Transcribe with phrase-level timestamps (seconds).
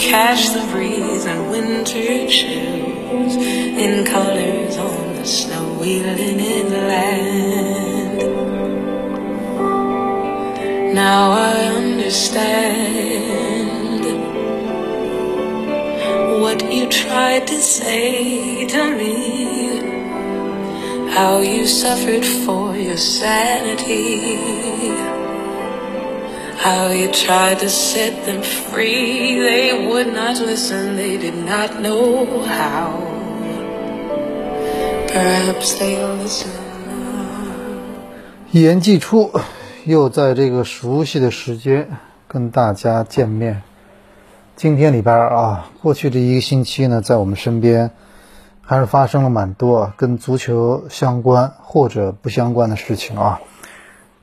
[0.00, 8.22] Catch the breeze and winter chills in colors on the snowy linen land.
[10.94, 12.80] Now I understand
[16.40, 19.80] what you tried to say to me.
[21.10, 25.19] How you suffered for your sanity.
[26.62, 29.40] How you tried to set them free.
[29.40, 33.00] They would not listen, they did not know how.
[35.08, 36.48] Perhaps they'll listen
[38.52, 39.30] 一言既出，
[39.86, 41.96] 又在这个熟悉的时间
[42.28, 43.62] 跟大家见面。
[44.54, 47.90] 今天礼拜二啊，过去这一个星期呢，在我们身边
[48.60, 53.40] 还是发生了蛮多跟足球相关或者不相关的事情啊。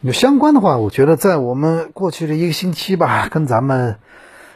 [0.01, 3.97] 有相关的话，我觉得在我们过去这一个星期吧， 跟咱们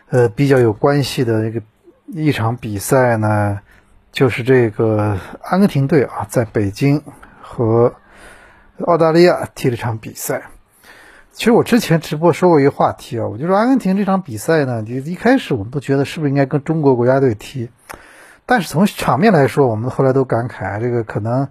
[0.10, 1.64] 呃比较有关系的一个
[2.06, 3.60] 一场比赛呢，
[4.12, 7.02] 就是这个阿根廷队啊，在北京
[7.42, 7.96] 和
[8.86, 10.44] 澳大利亚踢了场比赛。
[11.32, 17.72] 其实我之前直播说过一个话题啊，我就说阿根廷这场比赛呢，就一开始我们都觉得是不是应该跟中国国家队踢，
[18.46, 21.48] 但是从场面来说，我们后来都感慨，这个可能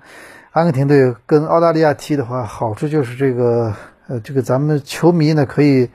[0.52, 3.72] 阿根廷队跟澳大利亚踢的话，好处就是这个
[4.08, 5.90] 呃，这个咱们球迷呢可以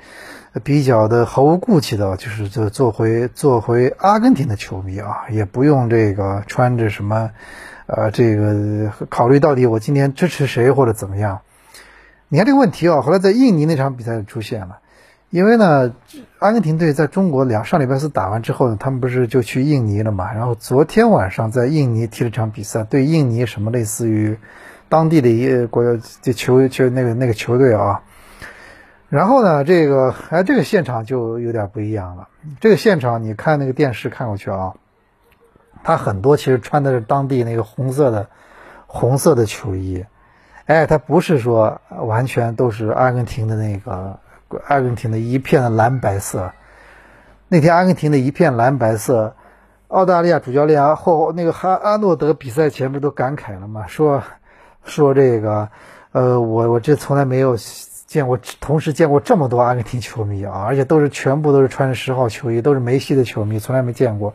[0.64, 7.32] 比较的毫无顾忌的，就是就做回做回阿根廷的球迷啊，也不用这个穿着什么
[7.86, 11.42] 呃这个考虑到底我今天支持谁或者怎么样。
[12.30, 14.80] 你看这个问题啊，后来在印尼那场比赛出现了，
[15.36, 15.94] 因为呢，
[16.40, 20.32] 阿根廷队在中国两上礼拜四打完之后呢，他们不是就去印尼了嘛？
[20.32, 24.40] 然后昨天晚上在印尼踢了场比赛，对印尼什么类似于
[24.88, 28.04] 当地的一国就球球那个那个球队啊。
[29.10, 32.30] 然后呢，这个哎，这个现场就有点不一样了。
[32.62, 34.76] 这个现场你看那个电视看过去啊，
[35.84, 38.30] 他很多其实穿的是当地那个红色的
[38.88, 40.06] 红色的球衣。
[40.66, 44.18] 哎，他不是说完全都是阿根廷的那个
[44.68, 46.52] 阿根廷的一片蓝白色。
[47.48, 49.36] 那天阿根廷的一片蓝白色，
[49.90, 53.86] 澳大利亚主教练后那个哈阿诺德比赛前不都感慨了吗？
[53.88, 54.22] 说
[54.84, 55.70] 说这个，
[56.12, 57.56] 呃，我我这从来没有
[58.08, 64.34] 见过，同时见过这么多阿根廷球迷啊，而且都是全部都是穿着十号球衣，都是梅西的球迷，从来没见过，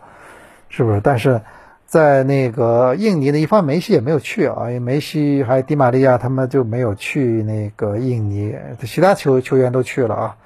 [0.68, 1.00] 是不是？
[1.00, 1.40] 但是。
[1.90, 10.36] 在那个印尼的一方，梅西也没有去啊，因为梅西还有迪玛利亚他们就没有去那个印尼，其他球球员都去了啊，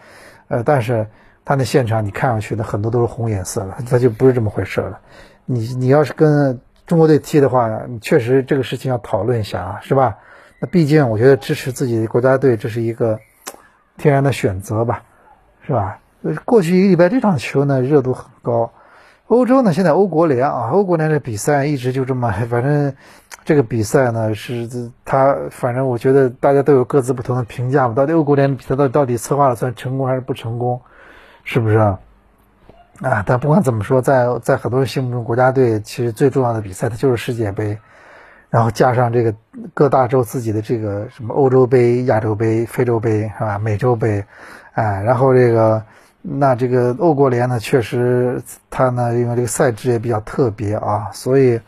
[0.49, 1.07] 呃，但是
[1.45, 4.99] 他那现场你看上去的很多都是红颜色的，他就不是这么回事了。
[5.45, 10.17] 你你要是跟中国队踢的话，你确实这个事情要讨论一下啊，是吧？
[10.61, 13.21] 那毕竟我觉得支持自己的国家队这是一个
[13.99, 15.03] 天然的选择吧，
[15.67, 15.99] 是吧？
[16.47, 18.73] 过去一个礼拜这场球呢热度很高。
[19.27, 22.95] 欧洲呢，现在欧国联啊，欧国联的比赛一直就这么， 反正
[23.43, 24.69] 这个比赛呢是
[25.03, 27.95] 他，反正我觉得大家都有各自不同的评价嘛。
[27.95, 30.83] 到底欧国联的比赛到底到底策划了算成功还是不成功，
[31.43, 31.99] 是不是啊？
[33.01, 37.79] 啊，但不管怎么说，在在很多人心目中，国家队其实最重要的比赛它就是世界杯，
[38.51, 39.35] 然后加上这个
[39.73, 43.59] 各大洲自己的这个什么欧洲杯、亚洲杯、非洲杯是吧？
[43.59, 44.23] 美洲杯，
[44.75, 45.83] 哎，然后这个。
[46.27, 51.61] 那这个欧国联呢，确实它呢，因为这个赛制也比较特别啊，所以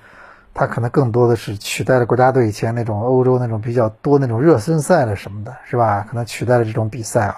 [0.55, 6.06] 它可能更多的是取代了国家队以前那种欧洲那种比较多那种热身赛了什么的，是吧？
[6.09, 7.37] 可能取代了这种比赛啊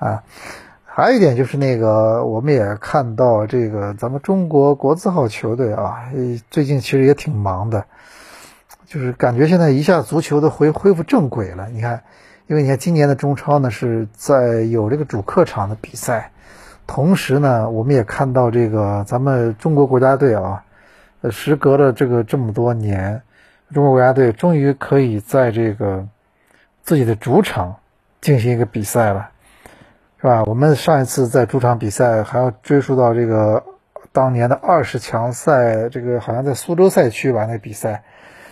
[0.00, 0.22] 啊。
[0.84, 6.10] 还有一点就是那个，我们也看到这个咱们中国国字号球队啊，
[6.50, 7.84] 最近其实也挺忙的，
[8.86, 11.70] 就是感觉现在一下足球都恢恢复正轨了。
[11.70, 12.02] 你看，
[12.48, 16.32] 因为你看今年的中超呢是在有这个主客场的比赛。
[16.92, 20.64] 同时呢，我们也看到这个咱们中国国家队啊，
[21.20, 23.22] 呃，时隔了这个这么多年，
[23.72, 26.08] 中国国家队终于可以在这个
[26.82, 27.76] 自己的主场
[28.20, 29.30] 进行一个比赛了，
[30.20, 30.42] 是吧？
[30.46, 33.62] 我们上一次在主场比赛还要追溯到这个
[34.10, 38.02] 当年的二十强赛，这个好像在苏州赛区吧那比赛，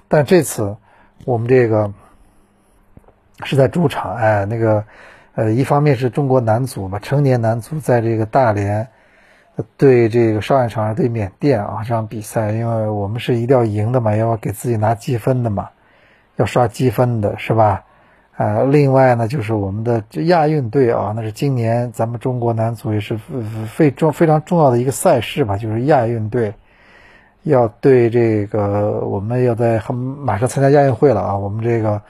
[0.07, 0.77] 但这次
[1.25, 1.93] 我们这个
[3.43, 4.85] 是在主场，哎，那个。
[5.39, 8.89] 呃，一方面是中国男足嘛，成年男足在这个大连，
[9.77, 15.69] 对这个上一场对缅甸啊这场比赛，因为我们是一定要赢的嘛，要给自己拿积分的嘛，
[16.35, 17.85] 要刷积分的是吧？
[18.37, 23.17] 啊，另外呢，就是我们的亚运队啊，那是今年咱们中国男足也是
[23.69, 26.53] 非重非常重要的一个赛事吧，就是亚运队
[27.45, 32.03] 要对这个我们要在很马上参加亚运会了啊，我们这个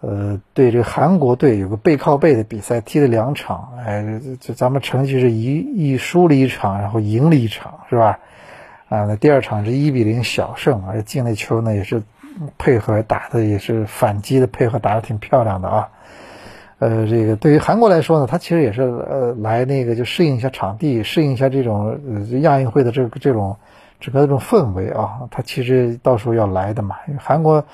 [0.00, 8.18] 呃对这个韩国队有个背靠背的比赛，踢了两场，哎，这咱们成绩是一一输了一场，然后赢了一场，是吧？
[8.88, 12.02] 啊，那第二场是一比零小胜，而进那球呢也是。
[12.56, 15.88] 配合打的也是反击的配合打的挺漂亮的啊，
[16.78, 21.98] 呃，这个对于韩国来说呢，他其实也是呃来那个就适应一下场地，适应一下这种
[22.42, 23.56] 亚运会的这个这种
[23.98, 26.94] 整个这种氛围啊，他其实到时候要来的嘛。
[27.08, 27.64] 因为韩国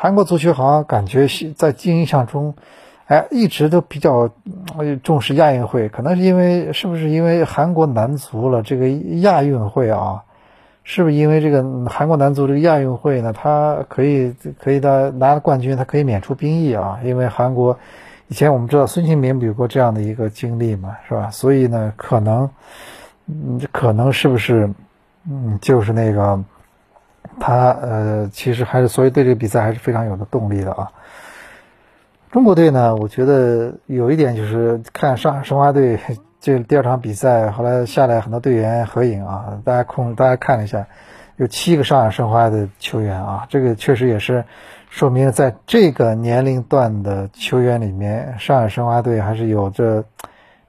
[0.00, 2.54] 韩国足球好像感觉在印象中，
[3.06, 4.30] 哎，一直都比较
[5.02, 8.88] 重视亚运会，可能是因为是不是因为韩国男足了这个
[9.22, 10.22] 亚运会啊？
[10.84, 13.32] 是不是因为这个韩国男足这个亚运会呢？
[13.32, 17.00] 他可以可以的拿了冠军，他可以免除兵役啊？
[17.02, 17.76] 因为韩国
[18.28, 21.28] 以前我们知道孙兴民有过这样的一个经历嘛，是吧？
[21.30, 22.48] 所以呢，可能
[23.26, 24.70] 嗯，可能是不是
[25.28, 26.40] 嗯，就是那个
[27.40, 30.90] 他呃，其实还是所以对这个比赛还是非常有的动力的啊。
[32.30, 35.98] 中国队呢，我觉得有一点就是看上海申花队。
[36.40, 40.86] 这第二场比赛后来下来很多队员合影啊，大家空大家看了一下，
[41.34, 44.44] 有七个上海申花的球员啊，这个确实也是
[44.88, 50.04] 说明在这个年龄段的球员里面，上海申花队还是有着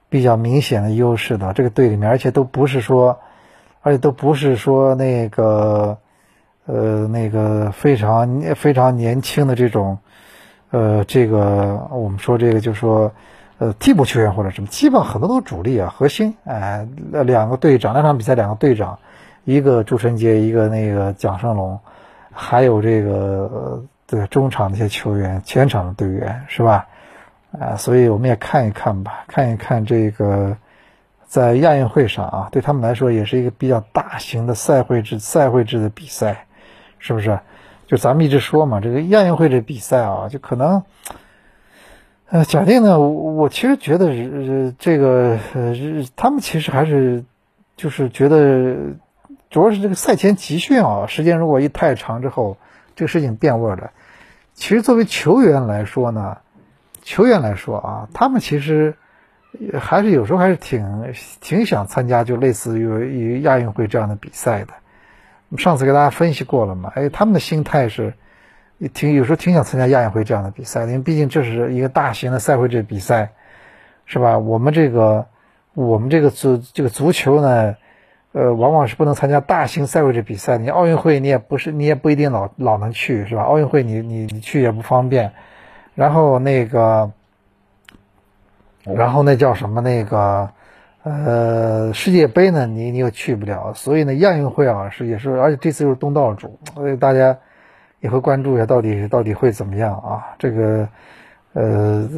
[0.08, 1.52] 比较明显的优势的。
[1.52, 3.20] 这个队里面，而且都不是说，
[3.80, 5.98] 而且都不是说那个
[6.72, 9.98] 呃那个非常非常年轻的这种
[10.70, 13.12] 呃这个我们说这个就说。
[13.62, 16.34] 呃，替补球员或者什么，基本很多都是主力啊，核心。
[16.44, 16.88] 哎，
[17.26, 18.98] 两个队长，那场比赛两个队长，
[19.44, 21.78] 一个朱晨杰，一个那个蒋胜龙，
[22.32, 26.86] 还有这个对中场那些球员，前场的队员是吧？
[27.52, 30.56] 啊，所以我们也看一看吧，看一看这个
[31.26, 36.46] 在亚运会上啊，对他们来说也是一个比较大型的赛会制赛会制的比赛，
[37.00, 37.40] 是不是？
[37.88, 40.84] 就咱们一直说嘛，这个亚运会这比赛啊，就可能。
[42.28, 45.74] 呃，假定呢，我我其实觉得，呃，这个呃，
[46.14, 47.24] 他们其实还是
[47.74, 48.76] 就是觉得，
[49.50, 52.56] 主要是这个赛前集训啊，时间如果一太长之后，
[52.94, 53.90] 这个事情变味了。
[54.54, 56.38] 其实作为球员来说呢，
[57.02, 58.94] 球员来说啊，他们其实
[59.80, 64.74] 还是有时候还是挺挺想参加，就类似于亚运会这样的比赛的。
[65.58, 68.14] 上次给大家分析过了嘛，哎，他们的心态是。
[68.94, 73.32] 挺有时候挺想参加亚运会这样的比赛，因为毕竟这是一个大型的赛会制比赛，
[74.06, 74.38] 是吧？
[74.38, 75.26] 我们这个
[75.74, 77.76] 我们这个足这个足球呢，
[78.32, 80.56] 呃，往往是不能参加大型赛会制比赛。
[80.56, 83.42] 你奥运会你也不是你也不一定老老能去，是吧？
[83.42, 85.32] 奥运会你你你去也不方便。
[85.94, 87.12] 然后那个，
[88.84, 90.52] 然后那叫什么那个，
[91.02, 93.72] 呃，世界杯呢，你你又去不了。
[93.74, 97.38] 所以呢，亚运会啊是也是，而且这次又是东道主，所以大家。
[98.02, 100.24] 也会关注一下到底到底会怎么样啊？
[100.38, 100.88] 这个，
[101.52, 102.08] 呃，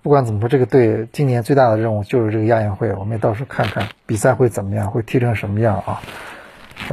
[0.00, 6.00] 不管怎么说，这个队今年最大的任务就是这个亚运会，我们也到时候看看比赛会怎么样，会踢成什么样啊？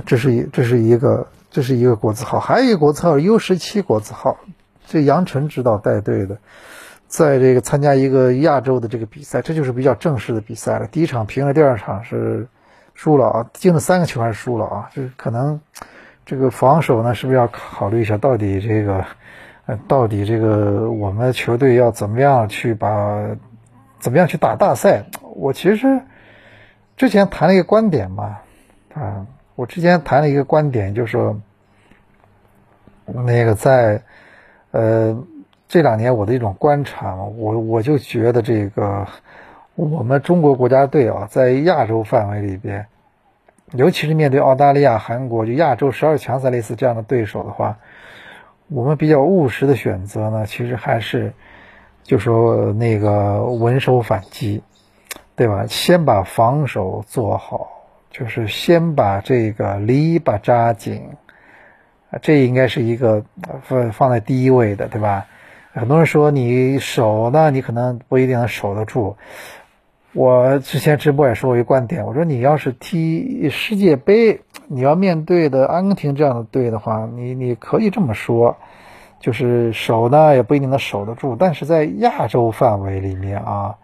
[0.05, 4.37] 这是一这是一个这是一个国字号，还有一个国字号 U 十七国字号，
[4.87, 6.37] 这杨晨指导带队的，
[7.13, 10.87] 在这个参加一个亚洲的这个比赛，这就是比较正式的比赛了。
[10.87, 12.47] 第一场平了，第二场是
[12.95, 14.89] 输了啊，进了三个球还是输了啊？
[14.95, 15.61] 这可能。
[16.25, 18.17] 这个防守呢，是不是要考虑一下？
[18.17, 19.05] 到底这个，
[19.65, 23.35] 呃，到底这个我们球队要怎么样去把，
[23.99, 25.03] 怎么样去打大赛？
[25.35, 26.01] 我其实
[26.95, 28.39] 之前谈了一个观点嘛，
[28.93, 31.37] 啊，我之前谈了一个观点，就是说，
[33.05, 34.01] 那个在，
[34.71, 35.21] 呃，
[35.73, 39.07] 这两年我的一种观察，我我就觉得这个
[39.73, 42.85] 我们中国国家队啊，在亚洲范围里边。
[43.71, 47.79] 尤其是面对澳大利亚、韩国，就亚洲十二强赛类似这样的对手的话，
[48.67, 51.33] 我们比较务实的选择呢，其实还是
[52.03, 54.61] 就说那个稳守反击，
[55.35, 55.65] 对吧？
[55.67, 57.67] 先把防守做好，
[58.11, 61.09] 就是先把这个篱笆扎紧，
[62.21, 63.25] 这应该是一个
[63.63, 65.25] 放放在第一位的，对吧？
[65.75, 69.17] 很多人说你守呢，你可能不一定能守得住。
[70.13, 78.55] 我之前直播也说过一个观点，我说你要是踢世界杯，你要面对的阿根廷这样的队的话，你你可以这么说，
[79.19, 83.77] 就是守呢也不一定能守得住，但是在亚洲范围里面啊，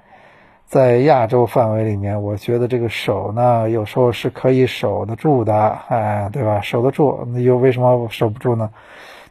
[0.67, 6.61] 在亚洲范围里面，我觉得这个守呢，有时候是可以守得住的，哎，对吧？
[6.61, 8.69] 守得住，那又为什么守不住呢？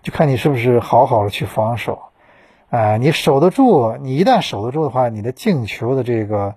[0.03, 2.01] 就看你是不是好好的去防守，
[2.71, 6.57] 啊，你守得住，你一旦守得住的话，你的进球的这个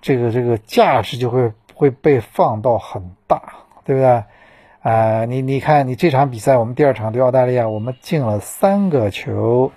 [0.00, 3.42] 这个这个价值就会会被放到很大，
[3.84, 4.24] 对不对？
[4.82, 9.72] 啊，你你看，你这场比赛，我们第二场对澳大利亚，我们进了三个球，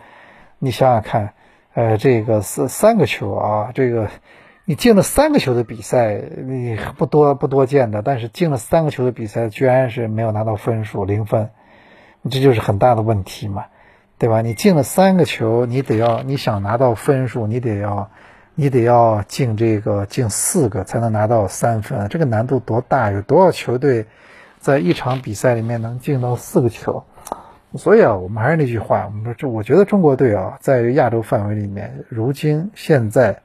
[0.60, 1.34] 你想想看，
[1.74, 4.08] 呃，这个是三个球啊，这个
[4.66, 11.50] 你进了三个球的比赛，你不多不多见的，但是进了三个球的比赛，居然是没有拿到分数，零分，
[12.30, 13.66] 这就是很大的问题嘛，
[14.20, 14.42] 对吧？
[14.42, 18.12] 你进了三个球，你得要你想拿到分数，你得要
[18.54, 23.10] 你得要进这个进四个才能拿到三分，这个难度多大？
[23.10, 24.06] 有多少球队？
[24.60, 27.06] 在一场比赛里面能进到四个球，
[27.76, 33.42] 所以啊，我们还是那句话，我们说这，我觉得中国队啊，在亚洲范围里面，如今现在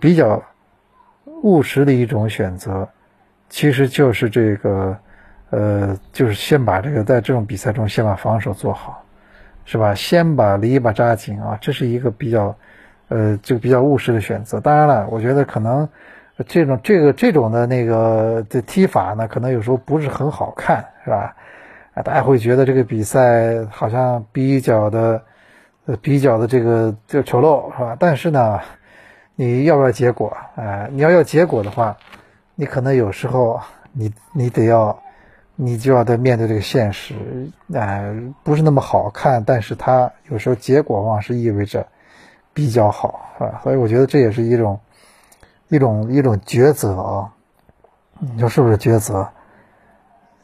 [0.00, 0.42] 比较
[1.42, 2.88] 务实的一种选择，
[3.50, 4.96] 其实就是这个，
[5.50, 9.03] 呃，就是先把这个在这种比赛中先把防守做好，
[9.64, 9.94] 是吧？
[9.94, 12.56] 先把篱笆扎紧啊，这是一个比较，
[13.08, 14.60] 呃，就比较务实的选择。
[14.60, 15.88] 当然了，我觉得可能。
[16.48, 21.36] 这种这个这种的那个的踢法呢，可能有时候不是很好看，是吧？
[21.94, 25.22] 啊，大家会觉得这个比赛好像比较的，
[25.86, 27.96] 呃，比较的这个就丑陋，是吧？
[28.00, 28.58] 但是呢，
[29.36, 30.36] 你要不要结果？
[30.56, 31.96] 啊，你要要结果的话，
[32.56, 33.60] 你可能有时候
[33.92, 35.00] 你你得要，
[35.56, 37.14] 你就要得面对这个现实，
[37.72, 41.86] 哎，不是那么好看，但是它有时候结果往往是意味着
[42.52, 43.60] 比较好，是吧？
[43.62, 44.78] 所以我觉得这也是一种。
[45.68, 47.32] 一种一种抉择啊，
[48.20, 49.26] 你说是不是抉择？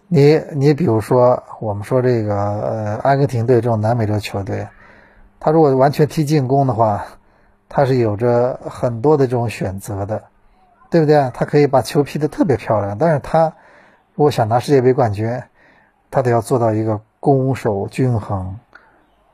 [0.09, 4.67] 你你比如说，我们说这个呃，阿根廷队这种南美洲球队，
[5.39, 7.05] 他如果完全踢进攻的话，
[7.69, 10.25] 他是有着很多的这种选择的，
[10.91, 11.31] 对不对？
[11.35, 13.53] 他可以把球踢得特别漂亮，但是他
[14.21, 15.43] 如果想拿世界杯冠军，
[16.11, 18.55] 他得要做到一个攻守均衡，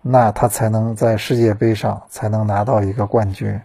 [0.00, 3.60] 那他才能在世界杯上才能拿到一个冠军。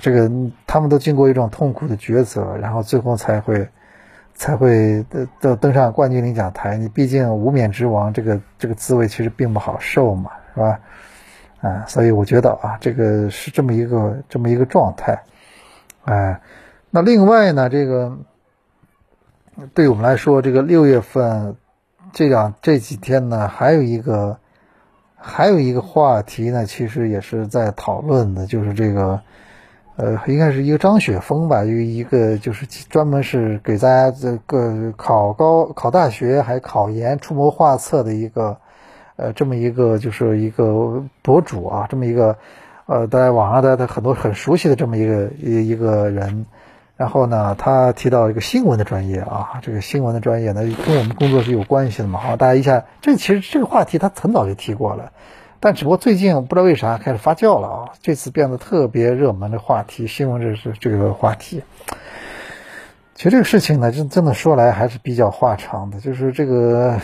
[0.00, 0.30] 这个
[0.68, 3.68] 他们都经过一种痛苦的抉择，然后最后才会
[4.32, 5.04] 才会
[5.40, 6.76] 登登上冠军领奖台。
[6.76, 10.80] 你毕竟无冕之王，这个这个滋味其实并不好受嘛，是吧？
[11.60, 15.20] 啊，所以我觉得啊，这个是这么一个这么一个状态。
[16.04, 16.40] 哎，
[16.88, 18.16] 那另外呢，这个
[19.74, 21.56] 对我们来说，这个六月份
[22.12, 24.38] 这两这几天呢，还有一个
[25.16, 29.20] 还有一个话题呢，其实也是在讨论的，就是这个。
[29.96, 38.56] 呃，应该是一个张雪峰吧，有一个就是专门是给大家这个考高考大学还考研出谋划策的一个，
[39.16, 42.38] 呃，这么一个就是一个博主啊，这么一个，
[42.86, 46.46] 呃，在网上的他很多很熟悉的这么一个一一个人，
[47.00, 55.10] 然后呢，他提到一个新闻的专业啊，这个新闻的专业呢跟我们工作是有关系的嘛，好，大家一下，这其实这个话题他很早就提过了。
[55.60, 57.88] 但只不过最近不知道为啥开始发酵了啊！
[58.02, 61.62] 这次变得特别热门的话题，新闻这是这个话题。
[63.14, 66.00] 其实这个事情呢，真真的说来还是比较话长的。
[66.00, 67.00] 就是这个，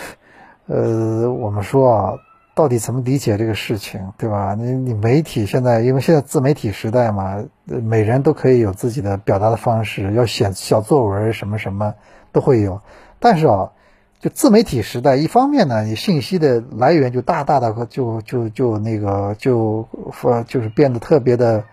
[0.67, 2.13] 呃，我们说啊，
[2.57, 4.55] 到底怎么理解这个事情，对吧？
[4.59, 11.93] 你你媒体现在，因为现在自媒体时代嘛，每人都可以有自己的表达的方式，要写小作文什么什么
[12.31, 12.81] 都会有。
[13.19, 13.71] 但是啊。
[14.19, 19.87] 就自媒体时代，一方面呢，你信息的来源就大大的就就就那个就
[20.23, 21.63] 呃就是变得特别的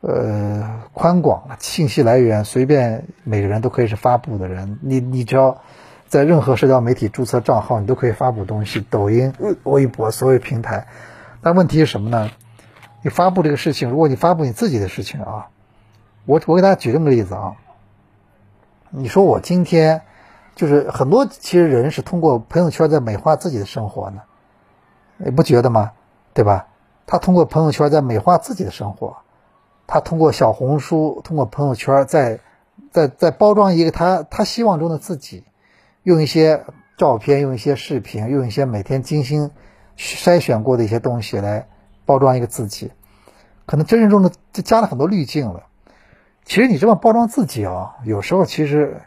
[0.00, 5.60] 呃宽广了，信息来源随便每个人都可以是发布的人，你你只要
[6.12, 10.86] 在任何社交媒体注册账号，你都可以发布东西，抖音、微博所有平台。
[11.40, 12.28] 但问题是什么呢？
[13.00, 15.48] 你发布这个事情，如果你发布你自己的事情啊，
[16.26, 17.56] 我我给大家举这么个例子啊，
[18.90, 20.02] 你说我今天。
[20.54, 24.20] 就是很多其实人是通过朋友圈在美化自己的生活呢，
[25.16, 25.92] 你不觉得吗？
[26.34, 26.66] 对吧？
[27.06, 29.16] 他通过朋友圈在美化自己的生活，
[29.86, 32.40] 他通过小红书、通过朋友圈在
[32.90, 35.44] 在在包装一个他他希望中的自己，
[36.02, 36.64] 用一些
[36.96, 39.50] 照片、用一些视频、用一些每天精心
[39.96, 41.68] 筛选过的一些东西来
[42.04, 42.92] 包装一个自己，
[43.66, 45.64] 可能真正中的就加了很多滤镜了。
[46.44, 49.02] 其实你这么包装自己啊，有时候其实。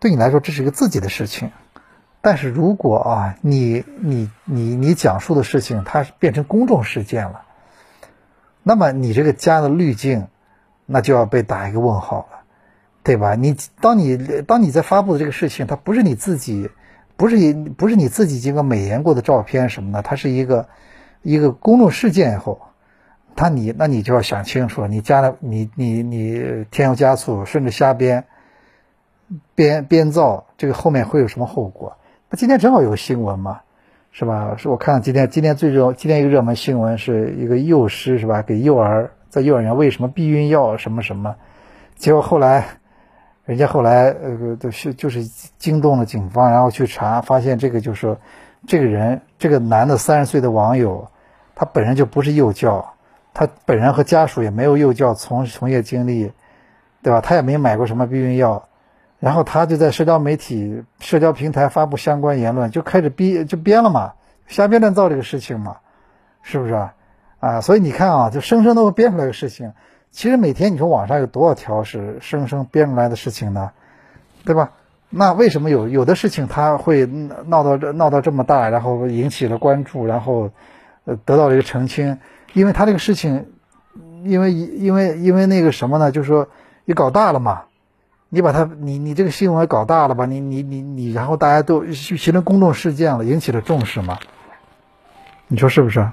[0.00, 1.50] 对你来说，这是一个自己的事情，
[2.20, 7.46] 但是如果啊，你你你你讲述的事情，它变成公众事件了，
[8.62, 10.28] 那么你这个加的滤镜，
[10.84, 12.43] 那就要被打一个问号了，
[13.04, 13.34] 对吧？
[13.34, 16.70] 你当你当你在发布的这个事情，它不是你自己，
[17.16, 20.66] 不是你不是你自己经过美颜过的照片什么的，它是一个
[21.20, 22.62] 一个公众事件以后，
[23.36, 28.24] 他你那你就要想清楚，你加了你你你添油加醋，甚至瞎编
[29.54, 31.98] 编编造，这个后面会有什么后果？
[32.30, 33.60] 那今天正好有个新闻嘛，
[34.12, 34.54] 是吧？
[34.56, 38.40] 是我看今天今天最热今天一个热门新闻是一个幼师是吧？
[38.40, 41.36] 给幼儿在幼儿园喂什么避孕药什么什么，
[41.96, 42.64] 结果后来
[43.44, 45.24] 人家后来呃就是就是
[45.58, 48.16] 惊动了警方，然后去查，发现这个就是
[48.66, 51.08] 这个人这个男的三十岁的网友，
[51.54, 52.92] 他本人就不是幼教。
[53.36, 56.30] 他本人和家属也没有幼教从从业经历，
[57.02, 57.20] 对吧？
[57.20, 58.68] 他也没买过什么避孕药，
[59.18, 64.12] 然后他就在社交媒体、社交平台发布相关言论，就开始编就编了嘛，
[64.46, 65.78] 瞎编乱造这个事情嘛，
[66.42, 66.94] 是不是啊？
[67.40, 69.72] 啊，所以你看啊，就生生都编出来个事情。
[70.14, 73.72] 其实每天你说网上有多少条是生生编出来的事情呢？
[74.44, 74.70] 对吧？
[75.10, 80.52] 那为什么有有的事情他会闹到这闹到这么大，然后引起了关注，然后
[81.04, 82.18] 呃得到了一个澄清？
[82.52, 83.46] 因为他这个事情，
[84.22, 86.12] 因为因为因为那个什么呢？
[86.12, 86.48] 就是说
[86.84, 87.64] 你搞大了嘛，
[88.28, 90.26] 你把它你你这个新闻搞大了吧？
[90.26, 94.20] 你你你你，然后大家都形成公众事件了，引起了重视嘛？
[95.48, 96.08] 你说是不是？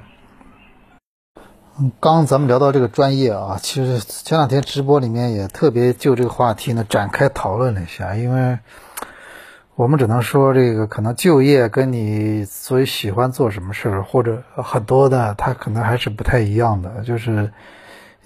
[2.00, 8.60] 刚咱们聊到这个专业啊，其实前两天直播里面也特别就这个话题呢展开讨论了一下，因为。
[9.74, 17.04] 我们只能说，这个可能就业跟你所以喜欢做什么事儿，或者很多的，他可能还是不太一样的。
[17.04, 17.52] 就是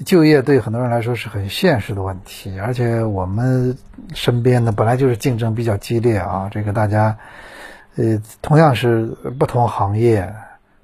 [0.04, 3.78] 就业对很多人来说是很现实的问题，而且我们
[4.14, 6.50] 身边的本来就是竞争比较激烈啊。
[6.52, 7.16] 这个大家，
[7.96, 9.06] 呃，同样是
[9.40, 10.34] 不同行业，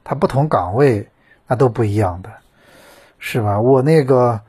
[0.06, 1.10] 它不同岗位，
[1.48, 2.30] 那都不一样的，
[3.22, 3.62] 是吧？
[3.62, 4.42] 我那个。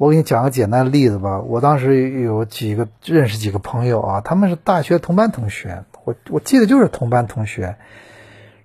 [0.00, 1.40] 我给你讲个简单的例子吧。
[1.40, 7.74] 我当时有几个认识几个朋友啊，他们是大学同班同学，我我记得就是同班同学，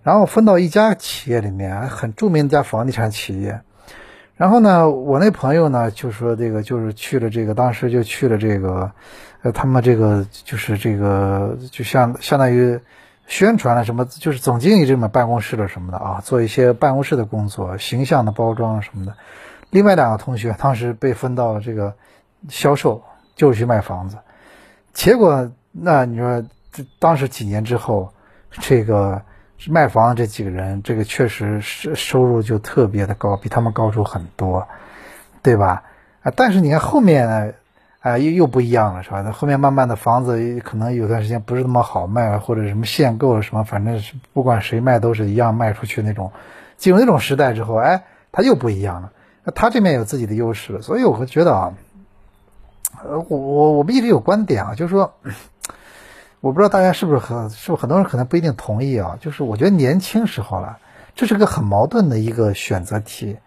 [0.04, 3.62] 然后分到一家企业里面，很著名的一家房地产企业。
[4.36, 8.92] 然后呢，我那朋友呢就说这个就是去了这个，当时就去了这个，
[9.42, 12.80] 呃，他们这个就是这个就像相当于
[13.28, 19.16] 宣传了什么，就是总经理这么办公室的什么的啊，做一些办公室的工作，形象的包装什么的。
[19.70, 21.96] 另外两个同学当时被分到了这个
[22.50, 23.04] 销售，
[23.36, 24.18] 就是去卖房子。
[24.94, 28.14] 结果那你说，这当时几年之后，
[28.52, 29.22] 这个
[29.68, 34.68] 卖房这几个人，这个确实是收入就特别的高，比他们高出很多，
[35.42, 35.84] 对吧？
[36.22, 37.54] 啊，但是你看后面呢，
[38.04, 39.22] 哎又又不一样了，是吧？
[39.22, 46.34] 那后面慢慢的房子可能有段时间不是那么好卖了，或者什么限购了什么，反正是不管谁卖都是一样卖出去那种。
[46.76, 49.14] 进入那种时代之后，哎，他又不一样了。
[49.46, 51.74] 那他这边有自己的优势，所以我会觉得啊，
[53.06, 55.14] 我我我们一直有观点啊，就是说，
[56.42, 60.78] 我不知道大家是不是很，是不是很多人可能不一定同意啊，就是我觉得年轻时候了，
[61.16, 63.38] 这是个很矛盾的一个选择题。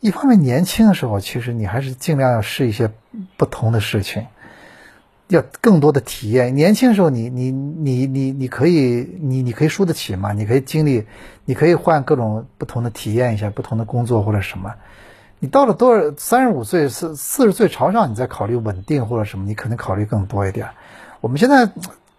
[0.00, 2.90] 一方面，年轻的时候，其实你还是尽量要试一些
[3.36, 4.26] 不同的事情，
[5.26, 6.54] 要更多的体验。
[6.54, 10.32] 年轻的时候，你你你你你可以你你可以输得起嘛？
[10.32, 11.06] 你可以经历，
[11.44, 14.74] 你可以换各种不同的体验一下不同的工作或者什么。
[15.40, 20.68] 你到了多少三十五岁四四十岁朝上，你再考虑稳定或者什么，你可能考虑更多一点。
[21.20, 21.70] 我们现在，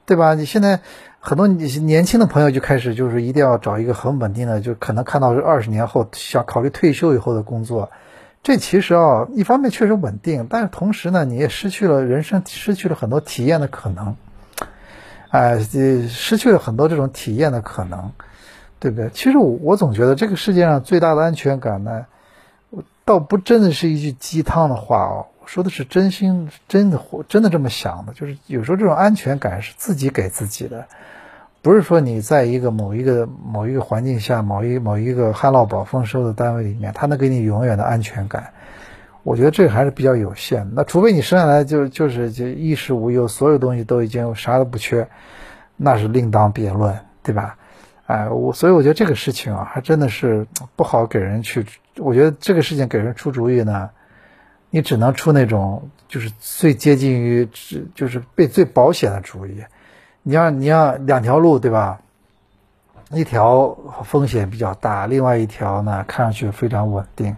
[0.06, 0.34] 对吧？
[0.36, 0.82] 你现在
[1.20, 7.92] 很多年轻的朋友就开始就是一定要找一个很稳定的，就可能看到是二十年后想考虑退休以后的工作。
[8.42, 14.16] 这其实啊，一方面确实稳定，但是同时呢，你也失去了人生，失去了很多体验的可能。
[15.30, 18.12] 哎，失去了很多这种体验的可能，
[18.80, 19.10] 对不对？
[19.10, 22.06] 其实我我总觉得这个世界上最大的安全感呢。
[23.04, 30.86] 倒不真的是一句鸡汤的话哦，说的是真心真的真的这么想的，就是有时候这种安全感是自己给自己的，
[31.64, 38.52] 不是说你在一个某一个某一个环境下，某一某一个旱涝保丰收的单位里面，他能给你永远的安全感。
[39.24, 40.70] 我觉得这个还是比较有限。
[40.76, 45.08] 那除非你生下来就就是就衣食无忧，所有东西都已经啥都不缺，
[45.78, 47.58] 那是另当别论，对吧？
[48.06, 51.66] 哎，我所以我觉得这个事情啊，还真的是不好给人去。
[51.98, 53.90] 我觉得这个事情给人出主意呢，
[54.70, 57.48] 你只能出那种就是最接近于，
[57.96, 59.64] 就是被最保险的主意。
[60.24, 62.02] 你要你要两条路对吧？
[63.12, 67.36] 一条风险比较大，另外一条呢看上去非常稳定。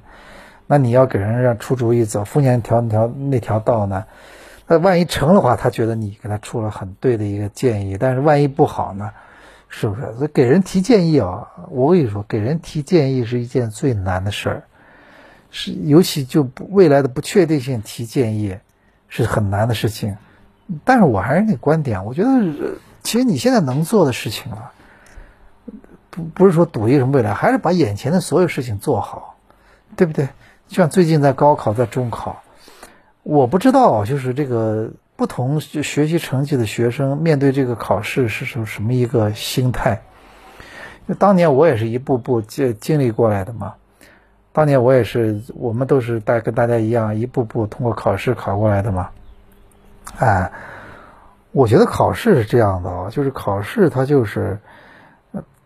[0.68, 4.06] 那你要给人让出主意走风险条那条那条道呢？
[4.68, 9.12] 那万一成的话，他觉得你给他出了很对的一个建议，但是万一不好呢？
[9.70, 10.02] 是不是？
[10.18, 14.64] 所以给人提建议啊，我跟你说，给人提建议是一件最难的事儿，
[15.52, 18.58] 是尤其就未来的不确定性提建议
[19.10, 20.18] 是很难的事情。
[20.86, 22.30] 但是我还是那观点，我觉得
[23.04, 24.72] 其实你现在能做的事情啊，
[26.10, 29.36] 不不是说赌一个什么未来，还是把眼前的所有事情做好，
[29.98, 30.30] 对不对？
[30.70, 32.42] 就像最近在高考、在中考，
[33.24, 40.04] 我不知道，就是这个不同学习成绩的学生面对这个考试是什什么一个心态。
[41.20, 43.74] 当年我也是一步步经经历过来的嘛，
[44.54, 49.10] 当年我也是，我们都是大跟大家一样，一步步通过考试考过来的嘛。
[50.18, 50.52] 哎，
[51.52, 54.60] 我觉得考试是这样的啊，就是考试它就是。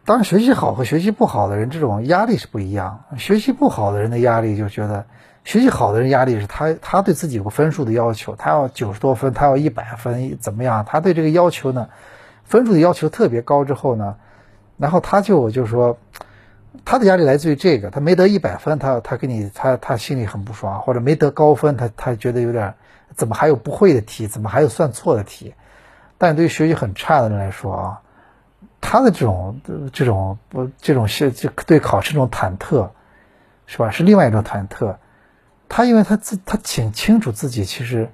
[0.07, 3.05] 当，学习好和学习不好的人，这种压力是不一样。
[3.17, 5.03] 学习不好的人的压力就觉得，
[5.43, 10.85] 学习好的人压力是他他对自己有个分数的要求，他要九十多分，他要一百分，怎么样？
[10.87, 11.89] 他对这个要求呢，
[12.43, 14.17] 分数的要求特别高之后呢，
[14.77, 15.97] 然后他就就说，
[16.83, 22.73] 他的压力来自于这个，他没得一百分，他他给你他他心里很不爽，或者没得高分，他他觉得有点，
[23.15, 25.53] 怎么还有不会的题，怎么还有算错的题？
[26.17, 28.01] 但对于学习很差的人来说啊。
[28.87, 29.61] 他的这种
[29.93, 32.89] 这种不这种是就对考试这种忐忑，
[33.65, 33.89] 是吧？
[33.89, 34.97] 是另外一种忐忑。
[35.67, 38.11] 他因为他自他挺清楚自己其实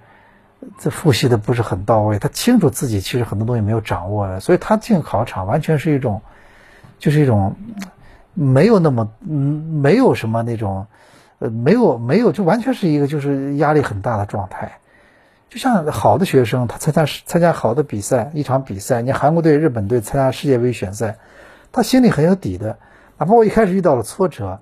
[0.79, 6.21] 这复习的不是很到位，他清楚自己其实很多东西没有掌握的，所以他进考场完全是一种
[6.99, 7.57] 就是一种
[8.33, 10.87] 没有那么嗯没有什么那种
[11.39, 14.79] 呃没有没有就完全是一个就是压力很大的状态。
[15.49, 21.17] 就像好的学生，他参加参加好的比赛，一场比赛，你韩国队、日本队参加世界杯选赛，
[21.73, 22.77] 他心里很有底的。
[23.17, 24.61] 哪怕我一开始遇到了挫折，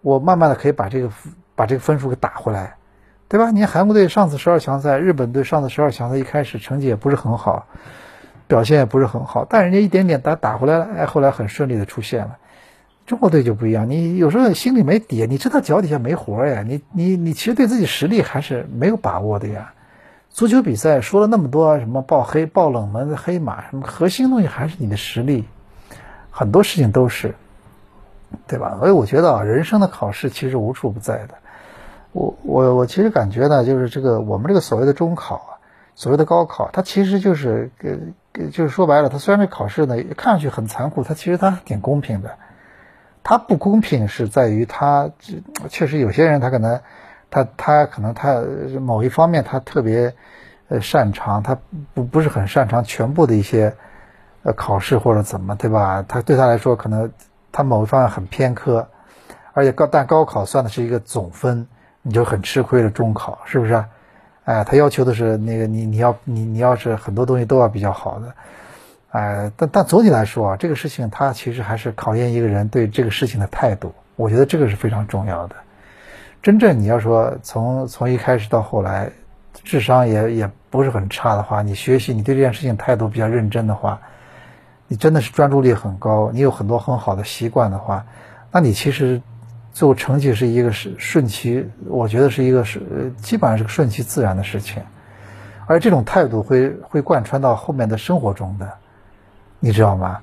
[0.00, 1.10] 我慢慢的可以把这个
[1.54, 2.76] 把这个分数给打回来，
[3.28, 3.50] 对吧？
[3.50, 7.66] 你看韩国队上次十二强赛，日本队上次十二强赛，一开始成绩也不是很好，
[8.46, 12.38] 表现也不是很好，但人家一点点打打回来了，哎，后来很顺利的出现了。
[13.06, 19.74] 中国队就不一样，你有时候心里没底，你知道脚底下没活呀，你你你其实对自己实力还是没有把握的呀。
[20.30, 25.44] 足球比赛说了那么多什么爆黑、爆冷门黑马，什么核心东西还是你的实力，
[26.30, 27.34] 很多事情都是，
[28.46, 28.76] 对吧？
[28.78, 31.34] 所以我觉得啊，人生的考试其实无处不在的。
[32.12, 35.50] 我我我其实感觉呢，就是这个我们这个所谓的中考啊，
[35.94, 42.30] 所谓的高考，它其实就是呃，就是说白了，它虽然这考试呢看上去很残酷，它其实它挺公平的。
[43.24, 45.10] 它不公平是在于它
[45.68, 46.80] 确实有些人他可能。
[47.30, 48.40] 他他可能他
[48.80, 50.14] 某一方面他特别
[50.68, 51.58] 呃擅长，他
[51.92, 53.74] 不不是很擅长全部的一些
[54.44, 56.04] 呃考试或者怎么对吧？
[56.06, 57.10] 他对他来说可能
[57.50, 58.86] 他某一方面很偏科，
[59.52, 61.66] 而且高但高考算的是一个总分，
[62.02, 62.88] 你就很吃亏了。
[62.88, 63.84] 中考是不是？
[64.44, 68.32] 哎，他要求的是那个你你要你你要是很多东西都要比较好的，
[69.14, 75.54] 哎，但但总体来说啊，这个事情它其实还是考验一个人对这个事情的态度，我觉得这个是非常重要的。
[76.42, 79.12] 真正你要说从从一开始到后来，
[79.62, 84.00] 智商也也不是很差的话，你学习你对这件事情态度比较认真的话，
[84.88, 88.04] 你真的是专注力很高，你有很多很好的习惯的话，
[88.50, 89.22] 那你其实
[89.72, 94.82] 最后成绩是一个是顺其，我觉得是一个是基本上是个顺其自然的事情，
[95.66, 98.72] 而这种态度会会贯穿到后面的生活中的，
[99.64, 100.20] 你知道吗？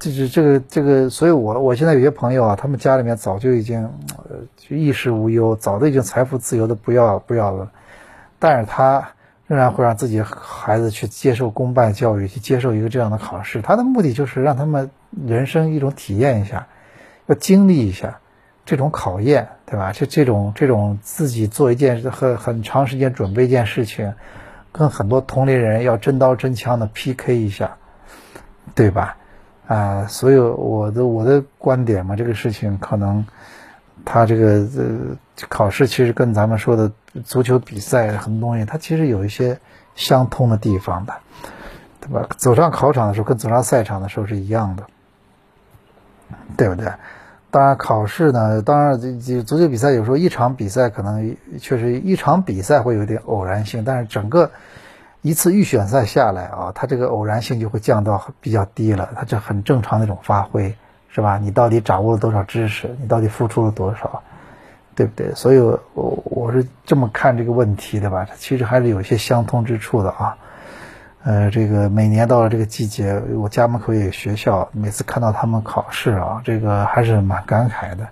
[0.00, 7.70] 这是这个这个，所以我我现在有些朋友啊，他们家里面早就已经呃就衣食无忧，早都已经财富自由的不要不要了，
[8.40, 9.12] 但是他
[9.46, 14.90] 仍然会让自己孩子去接受公办教育，去接受一个这样的考试，他的目的就是让他们
[15.24, 16.66] 人生一种体验一下，
[17.26, 18.18] 要经历一下
[18.66, 19.92] 这种考验，对吧？
[19.92, 24.14] 这这种这种自己做一件很很长时间准备一件事情，
[24.72, 27.76] 跟很多同龄人要真刀真枪的 PK 一下，
[28.74, 29.16] 对吧？
[29.66, 33.24] 啊，所以我的我的观点嘛，这个事情可能，
[34.04, 35.16] 他这个呃
[35.48, 36.90] 考试其实跟咱们说的
[37.24, 39.60] 足球比赛很多东西，它其实有一些
[39.94, 41.14] 相通的地方的，
[42.00, 42.26] 对吧？
[42.36, 44.82] 走上考场的时候跟走上赛场的时候是一样的，
[46.56, 46.92] 对不对？
[47.52, 54.50] 当然考试呢，当然这这足球比赛有时候一场比赛可能确实一场比赛会有点偶然性，但是整个。
[55.22, 60.74] 一次预选赛下来啊，它这个偶然性就会降到比较低了，它这很正常的一种发挥，
[61.08, 61.38] 是吧？
[61.38, 62.96] 你到底掌握了多少知识？
[63.00, 64.22] 你到底付出了多少？
[64.96, 65.34] 对不对？
[65.34, 68.26] 所以，我我是这么看这个问题的吧？
[68.28, 70.36] 它其实还是有一些相通之处的啊。
[71.22, 78.08] 呃，这个每年到了这个季节，我家门口也有学校，每次看到他们考试啊，这个还是蛮感慨的。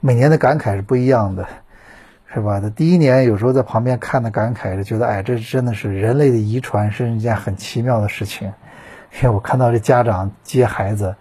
[0.00, 1.46] 每年的感慨是不一样的。
[2.32, 2.60] 是吧？
[2.60, 8.52] 他第一年有时候在旁边看的感慨着，觉得哎，这真的是人类的遗传，是一件很奇妙的事情。
[9.20, 11.16] 因为我看到这家长接孩子，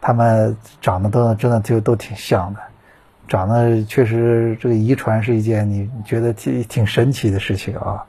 [0.00, 2.60] 他们长得都真的就都挺像的，
[3.26, 8.06] 长得确实这个遗传是一件你觉得挺挺神奇的事情啊。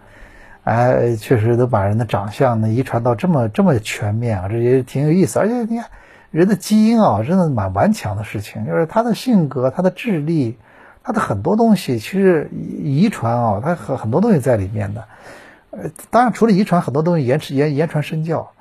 [0.63, 5.39] 哎，确实都把人的长相呢遗传到这么这么全面啊，这也挺有意思。
[5.39, 5.87] 而且你看
[6.29, 10.59] 人的基因啊，真的蛮顽强的事情，就是他的性格、他的智力。
[11.03, 15.03] 它的很多东西其实遗传啊，它很很多东西在里面的。
[15.71, 18.51] 呃，当然除了遗传，很多东西言言言传身教，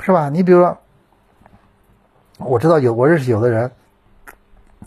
[0.00, 0.28] 是吧？
[0.28, 0.78] 你比如说，
[2.38, 3.70] 我知道有我认识有的人，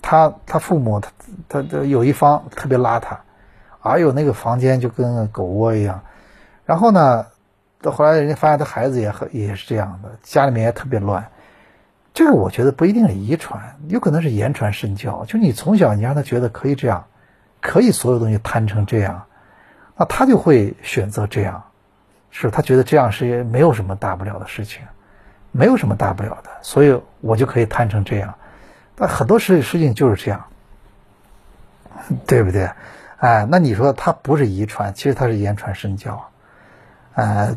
[0.01, 1.11] 他他父母他
[1.49, 3.17] 他他有一方特别邋遢，
[3.81, 6.01] 哎呦那个房间就跟狗窝一样。
[6.65, 7.25] 然后呢，
[7.81, 11.27] 到后来人家发现他孩子也很也是这样的，家里面也特别乱。
[12.13, 15.25] 这个我觉得不一定是遗传，有可能是言传身教。
[15.25, 17.05] 就你从小你让他觉得可以这样，
[17.59, 19.25] 可以所有东西摊成这样，
[19.97, 21.63] 那他就会选择这样，
[22.29, 24.83] 是他觉得这样是没有什么大不了的事情，
[25.51, 28.35] 没有什么大不了的，所以我就可以摊成这样。
[28.95, 30.45] 但很多事事情就是这样，
[32.27, 32.69] 对不对？
[33.17, 36.29] 哎，那你说他不是遗传，其实他是言传身教。
[37.15, 37.55] 呃，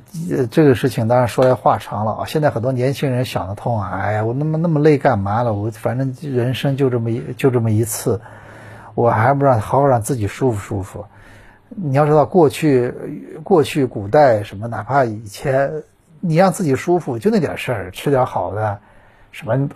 [0.50, 2.24] 这个事情当然说来话长了啊。
[2.26, 5.54] 现在很多年轻人想得通啊，哎呀，我那么那么累干嘛了？
[5.54, 8.20] 我反正人生就这么一就这么一次，
[8.94, 11.06] 我还不让好好让自己舒服舒服。
[11.68, 12.92] 你要知道，过去
[13.42, 15.82] 过去古代什么，哪怕以前
[16.20, 18.78] 你让自己舒服，就那点事儿，吃点好的，
[19.32, 19.68] 什么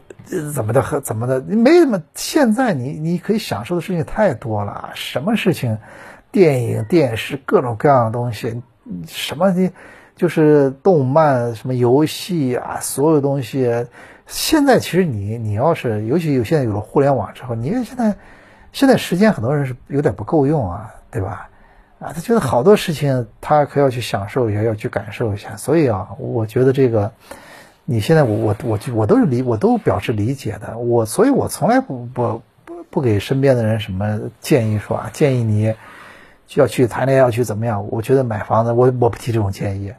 [0.53, 2.03] 怎么的和怎么的，没什么。
[2.15, 5.79] 现在你你可以享受的事情太多了，什么事情，
[6.31, 8.63] 电影、电视，各种各样的东西。
[9.07, 9.73] 什么的，
[10.17, 13.87] 就是动漫、什么游戏啊，所有东西。
[14.27, 18.15] 现在其实你你要是，尤其有现在有了互联网之后，你现在
[18.73, 21.49] 现在时间很多人是有点不够用啊，对吧？
[21.99, 25.57] 啊，他觉得好多事情他可要去享受一下，要去感受一下。
[25.57, 27.13] 所以啊，我觉得这个
[27.85, 30.79] 你现在我我我我都是理我都表示理解的。
[30.79, 35.75] 我所以，我从来不不不不给身边的人什么建议说啊，建议你。
[36.51, 37.87] 就要去谈恋爱，要去怎么样？
[37.91, 39.95] 我觉得买房子，我我不提这种建议。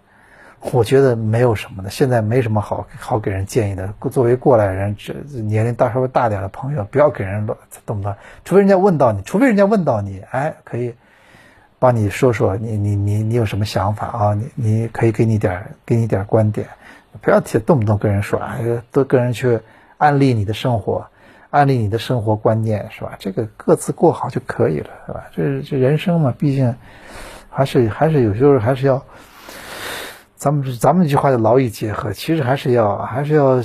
[0.73, 3.93] 我觉得没有什么的，现在没什么好好给人建议的。
[4.11, 8.13] 作为过来人，这年龄大稍微大点的朋友，不要给人乱，动不？
[8.43, 10.93] 除非人家问到你，除非人家问到你，哎，可以
[11.79, 14.33] 帮你说说，你你你你有什么想法啊？
[14.33, 16.67] 你你可以给你点给你点观点，
[17.21, 18.59] 不要提动不动跟人说，哎，
[18.91, 19.61] 都跟人去
[19.97, 21.07] 安利你的生活。
[21.51, 23.17] 安利你的生活观念是吧？
[23.19, 25.25] 这个各自过好就可以了，是吧？
[25.35, 26.73] 这这人生嘛，毕竟
[27.49, 29.03] 还是还是有时候还是要，
[30.37, 33.61] 咱们咱们一句话叫劳逸结合，其实还是要还是要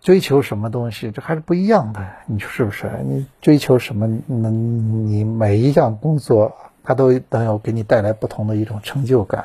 [0.00, 2.90] 追求什么东西，这还是不一样的，你说是不是？
[3.04, 4.08] 你追求什么？
[4.26, 9.44] 能你每一项工作，它都能有给你带来不同的一种成就感，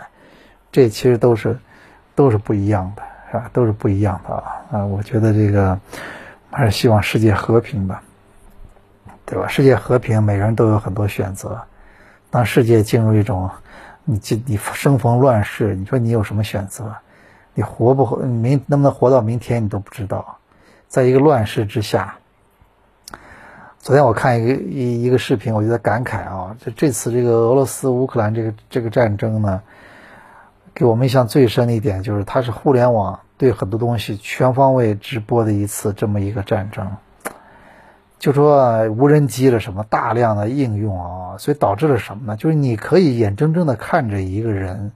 [0.71, 1.59] 这其实都是
[2.15, 3.51] 都是不一样的，是吧？
[3.53, 4.43] 都是不一样的啊！
[4.71, 5.79] 啊，我觉得这个。
[6.53, 8.03] 还是希望世界和平吧，
[9.25, 9.47] 对吧？
[9.47, 11.59] 世界和平，每个人都有很多选择。
[12.29, 13.49] 当世界进入一种
[14.05, 16.93] 你你生逢乱世，你说你有什么选择？
[17.55, 18.17] 你活不活？
[18.17, 20.37] 明能不能活到明天，你都不知道。
[20.87, 22.15] 在一个乱世之下，
[23.79, 29.59] 昨天我看一个一一个视频，我就在感慨啊，这这次这个俄罗斯乌克兰这个这个战争呢，
[30.75, 33.19] 给我们印象最深的一点就是，它是互联网。
[33.43, 36.95] 对很多东西全方位直播的一次这么一个战争，
[38.17, 42.37] 就说无人机的什么大量的应用啊，所以导致了什么呢？
[42.37, 44.93] 就是你可以眼睁睁的看着一个人，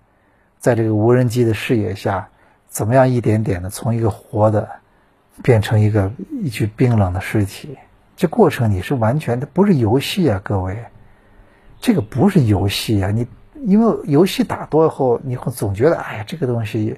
[0.60, 2.30] 在这个无人机的视野下，
[2.70, 4.70] 怎么样一点点的从一个活的
[5.44, 7.78] 变成一个一具冰冷的尸体。
[8.16, 10.86] 这过程你是完全的不是游戏啊，各位，
[11.82, 13.12] 这个不是游戏啊！
[13.12, 13.28] 你
[13.66, 16.98] 因为游戏打多以后，你会总觉得哎呀，这个东西。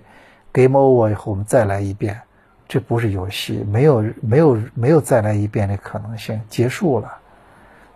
[0.51, 2.21] Game over 以后，我们再来一遍，
[2.67, 7.17] 这不是游戏，没有没有没有再来一遍的可能性，结束了，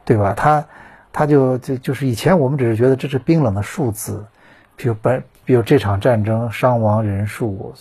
[0.05, 0.33] 对吧？
[0.37, 0.65] 他
[1.11, 4.25] 他就就就是以前我们只是觉得这是冰冷的数字，
[4.75, 7.73] 比如本比如这场战争伤亡人数、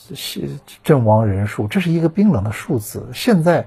[0.83, 3.07] 阵亡人数，这是一个冰冷的数字。
[3.13, 3.67] 现在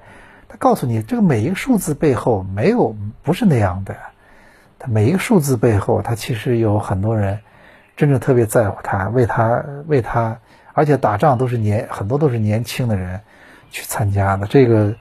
[0.50, 3.96] 他告诉你，这个每一个数字背后没有不是那样的，
[4.80, 7.40] 他每一个数字背后，他其实有很多人
[7.96, 10.40] 真正特别在乎他，为他为他。
[10.76, 13.22] 而且打仗都是年很多都是年轻的人
[13.72, 14.94] 去参加的，这个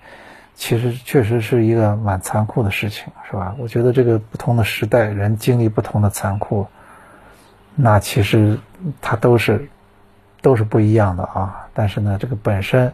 [0.54, 3.56] 其实确实是一个蛮残酷的事情，是吧？
[3.58, 6.68] 我觉得这个不同的时代人经历不同的残酷，
[7.74, 8.56] 那其实
[9.02, 9.68] 它都是
[10.40, 11.66] 都是不一样的啊。
[11.74, 12.92] 但是呢，这个本身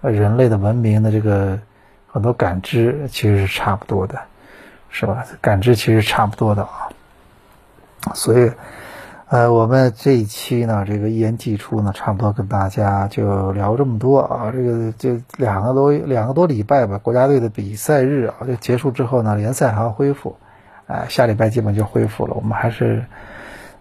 [0.00, 1.58] 人类的文明的这个
[2.06, 4.20] 很多感知其实是差不多的，
[4.90, 5.26] 是吧？
[5.40, 6.88] 感知其实差不多的啊，
[8.14, 8.52] 所以。
[9.32, 14.52] 呃，我们这一期呢，这个一言既出呢，差不多跟大家就聊这么多啊。
[14.52, 20.36] 这个就两个多两个多礼拜吧，国家队的比赛日啊，就结束之后呢，联赛还要恢复，
[20.86, 22.34] 哎，下礼拜基本就恢复了。
[22.34, 23.06] 我们还是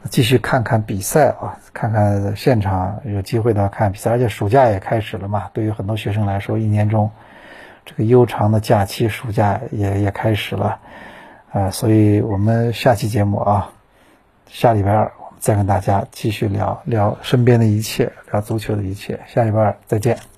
[0.05, 4.11] 继续看看比赛啊，看看现场，有机会的话看比赛。
[4.11, 7.11] 而且暑假也开始了嘛，对于很多学生来说，一年中
[7.83, 10.79] 这个悠长的假期，暑假也也开始了。
[11.51, 13.71] 啊，所以我们下期节目啊，
[14.47, 15.11] 下礼拜二
[15.41, 19.19] 再跟大家继续聊聊身边的一切，聊足球的一切。
[19.27, 20.30] 下一半再见。